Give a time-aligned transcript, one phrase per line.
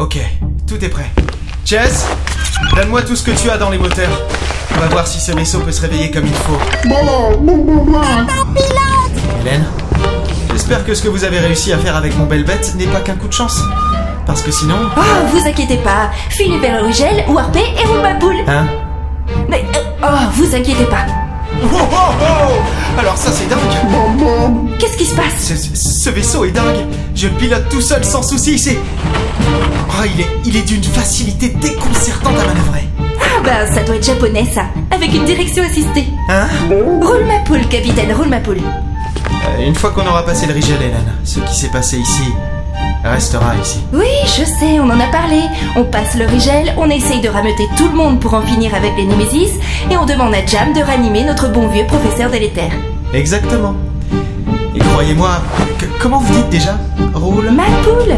[0.00, 0.16] Ok,
[0.66, 1.10] tout est prêt.
[1.66, 2.06] Jess,
[2.74, 4.08] donne-moi tout ce que tu as dans les moteurs.
[4.74, 6.58] On va voir si ce vaisseau peut se réveiller comme il faut.
[9.42, 9.66] Hélène,
[10.52, 13.00] j'espère que ce que vous avez réussi à faire avec mon belle bête n'est pas
[13.00, 13.60] qu'un coup de chance.
[14.24, 14.88] Parce que sinon...
[14.96, 15.00] Oh,
[15.34, 16.10] vous inquiétez pas.
[16.62, 18.36] Vers Origel, Warpé et poule.
[18.48, 18.68] Hein
[19.50, 21.04] Mais, euh, oh, vous inquiétez pas.
[21.62, 23.60] Oh, oh, oh Alors ça c'est dingue
[24.80, 28.04] Qu'est-ce qui se passe ce, ce- ce vaisseau est dingue Je le pilote tout seul
[28.04, 28.78] sans souci, c'est...
[29.88, 32.84] Oh, il est, il est d'une facilité déconcertante à manœuvrer.
[33.20, 34.62] Ah bah, ça doit être japonais, ça.
[34.90, 36.06] Avec une direction assistée.
[36.30, 38.58] Hein Roule ma poule, capitaine, roule ma poule.
[38.58, 42.24] Euh, Une fois qu'on aura passé le Rigel, Hélène, ce qui s'est passé ici
[43.04, 43.80] restera ici.
[43.94, 45.40] Oui, je sais, on en a parlé.
[45.74, 48.92] On passe le rigel, on essaye de rameuter tout le monde pour en finir avec
[48.98, 49.52] les Némésis,
[49.90, 52.72] et on demande à Jam de ranimer notre bon vieux professeur délétère.
[53.14, 53.74] Exactement.
[54.74, 55.30] Et croyez-moi,
[55.78, 56.78] que- comment vous dites déjà
[57.14, 58.14] Roule Ma poule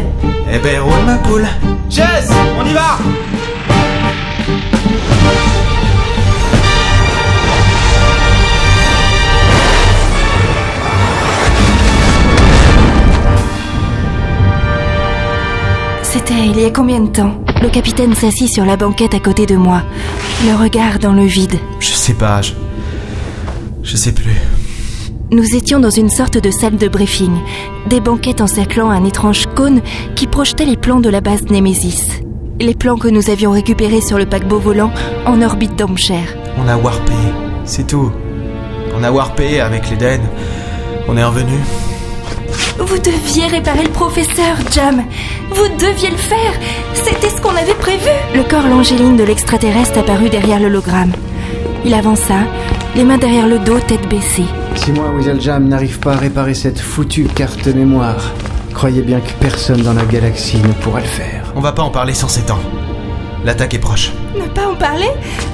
[0.51, 1.47] Eh ben, roule ma poule.
[1.89, 2.29] Jess,
[2.59, 2.97] on y va
[16.03, 19.45] C'était il y a combien de temps Le capitaine s'assit sur la banquette à côté
[19.45, 19.81] de moi,
[20.45, 21.55] le regard dans le vide.
[21.79, 22.53] Je sais pas, je...
[23.83, 24.35] Je sais plus.
[25.33, 27.35] Nous étions dans une sorte de salle de briefing,
[27.87, 29.81] des banquettes encerclant un étrange cône
[30.15, 32.07] qui projetait les plans de la base Némésis.
[32.59, 34.91] Les plans que nous avions récupérés sur le paquebot volant
[35.25, 36.35] en orbite d'Ampère.
[36.63, 37.13] On a warpé,
[37.65, 38.11] c'est tout.
[38.95, 40.21] On a warpé avec l'Eden.
[41.07, 41.57] On est revenu.
[42.77, 45.01] Vous deviez réparer le professeur, Jam.
[45.49, 46.53] Vous deviez le faire.
[46.93, 48.11] C'était ce qu'on avait prévu.
[48.35, 51.13] Le corps longéline de l'extraterrestre apparut derrière l'hologramme.
[51.85, 52.41] Il avança,
[52.95, 54.45] les mains derrière le dos, tête baissée.
[54.75, 58.31] Si moi, Weaseljam, n'arrive pas à réparer cette foutue carte mémoire,
[58.73, 61.53] croyez bien que personne dans la galaxie ne pourra le faire.
[61.55, 62.69] On va pas en parler sans s'étendre.
[63.45, 64.11] L'attaque est proche.
[64.35, 65.09] Ne pas en parler?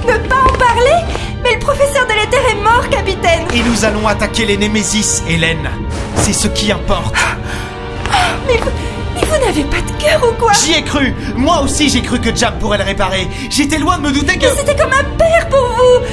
[0.06, 1.14] Ne pas en parler?
[1.42, 5.68] Mais le professeur de l'éther est mort, capitaine Et nous allons attaquer les Némésis, Hélène.
[6.16, 7.14] C'est ce qui importe.
[8.48, 8.70] Mais vous,
[9.14, 10.52] mais vous n'avez pas de cœur ou quoi?
[10.52, 11.14] J'y ai cru.
[11.36, 13.28] Moi aussi, j'ai cru que Jam pourrait le réparer.
[13.50, 14.46] J'étais loin de me douter que...
[14.46, 16.06] Mais c'était comme un père pour vous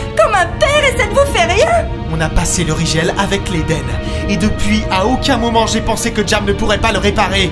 [2.18, 3.86] On a passé le Rigel avec l'Eden.
[4.28, 7.52] Et depuis, à aucun moment, j'ai pensé que Jam ne pourrait pas le réparer.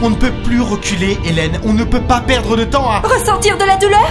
[0.00, 1.58] On ne peut plus reculer, Hélène.
[1.64, 3.00] On ne peut pas perdre de temps à...
[3.00, 4.08] Ressentir de la douleur?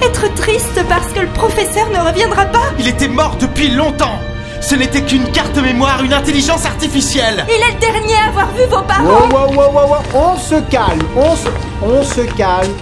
[0.00, 2.62] Être triste parce que le professeur ne reviendra pas?
[2.78, 4.18] Il était mort depuis longtemps.
[4.62, 7.44] Ce n'était qu'une carte mémoire, une intelligence artificielle.
[7.46, 10.36] Il est le dernier à avoir vu vos Wow, parents wow, wow, wow, wow, on
[10.38, 11.48] se calme, on se,
[11.82, 12.72] on se calme.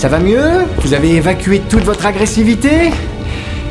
[0.00, 2.90] Ça va mieux Vous avez évacué toute votre agressivité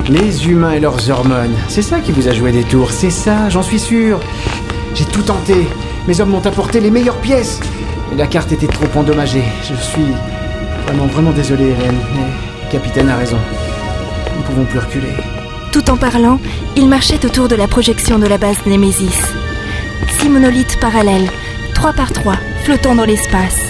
[0.08, 3.50] Les humains et leurs hormones, c'est ça qui vous a joué des tours, c'est ça,
[3.50, 4.20] j'en suis sûr.
[4.94, 5.56] J'ai tout tenté,
[6.08, 7.60] mes hommes m'ont apporté les meilleures pièces.
[8.12, 9.42] Mais la carte était trop endommagée.
[9.64, 10.06] Je suis
[10.86, 13.40] vraiment, vraiment désolé, Hélène, mais capitaine a raison.
[14.36, 15.16] Nous ne pouvons plus reculer.
[15.72, 16.40] Tout en parlant,
[16.78, 19.34] il marchait autour de la projection de la base Némésis.
[20.20, 21.32] Six monolithes parallèles,
[21.74, 23.69] trois par trois, flottant dans l'espace.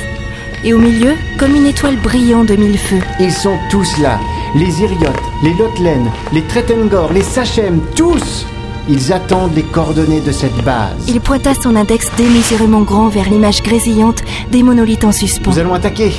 [0.64, 3.00] Et au milieu, comme une étoile brillante de mille feux.
[3.20, 4.20] Ils sont tous là.
[4.56, 8.46] Les Iriotes, les Lotlen, les Tretengor, les Sachem, tous
[8.90, 11.06] Ils attendent les coordonnées de cette base.
[11.08, 14.22] Il pointa son index démesurément grand vers l'image grésillante
[14.52, 15.52] des monolithes en suspens.
[15.52, 16.12] Nous allons attaquer.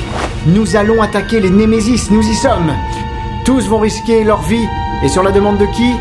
[0.47, 2.73] Nous allons attaquer les Némésis, nous y sommes.
[3.45, 4.67] Tous vont risquer leur vie.
[5.03, 5.93] Et sur la demande de qui?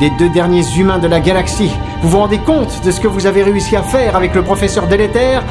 [0.00, 1.70] Des deux derniers humains de la galaxie.
[2.02, 4.88] Vous vous rendez compte de ce que vous avez réussi à faire avec le professeur
[4.88, 5.44] délétère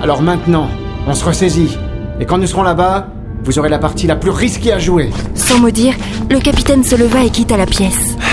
[0.00, 0.68] Alors maintenant,
[1.08, 1.76] on se ressaisit.
[2.20, 3.08] Et quand nous serons là-bas,
[3.44, 5.10] vous aurez la partie la plus risquée à jouer.
[5.34, 5.94] Sans mot dire,
[6.30, 8.16] le capitaine se leva et quitta la pièce.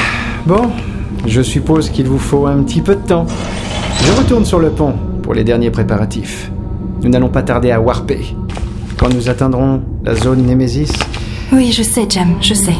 [0.45, 0.69] Bon,
[1.25, 3.25] je suppose qu'il vous faut un petit peu de temps.
[4.03, 4.93] Je retourne sur le pont
[5.23, 6.51] pour les derniers préparatifs.
[7.01, 8.35] Nous n'allons pas tarder à warper.
[8.97, 10.93] Quand nous atteindrons la zone Némésis,
[11.51, 12.75] Oui, je sais, Jam, je sais.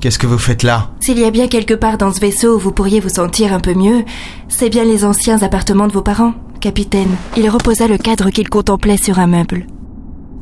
[0.00, 2.58] Qu'est-ce que vous faites là S'il y a bien quelque part dans ce vaisseau où
[2.58, 4.04] vous pourriez vous sentir un peu mieux,
[4.48, 7.14] c'est bien les anciens appartements de vos parents, capitaine.
[7.36, 9.66] Il reposa le cadre qu'il contemplait sur un meuble.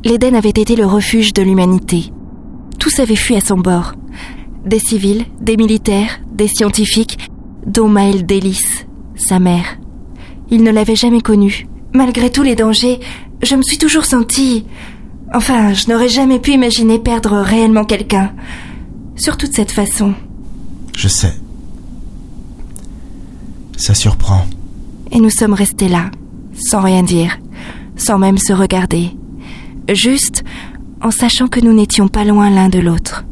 [0.05, 2.13] L'Éden avait été le refuge de l'humanité.
[2.79, 3.95] Tous avaient fui à son bord.
[4.65, 7.29] Des civils, des militaires, des scientifiques,
[7.67, 8.85] dont Maël Délis,
[9.15, 9.77] sa mère.
[10.49, 11.67] Il ne l'avait jamais connue.
[11.93, 13.01] Malgré tous les dangers,
[13.43, 14.65] je me suis toujours sentie...
[15.31, 18.31] Enfin, je n'aurais jamais pu imaginer perdre réellement quelqu'un.
[19.19, 20.13] Surtout de cette façon.
[20.95, 21.33] Je sais.
[23.75, 24.45] Ça surprend.
[25.11, 26.09] Et nous sommes restés là,
[26.57, 27.37] sans rien dire,
[27.97, 29.11] sans même se regarder.
[29.89, 30.43] Juste
[31.01, 33.25] en sachant que nous n'étions pas loin l'un de l'autre.